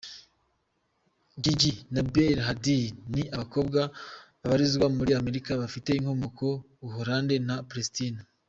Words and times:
Gigi 1.43 1.71
na 1.93 2.01
Bella 2.13 2.41
Hadid 2.49 2.93
ni 3.13 3.23
abakobwa 3.35 3.79
babarizwa 4.39 4.85
muri 4.97 5.11
Amerika 5.19 5.59
bafite 5.61 5.89
inkomoko 5.93 6.45
Buholande 6.79 7.35
na 7.49 7.55
Palesitina. 7.69 8.19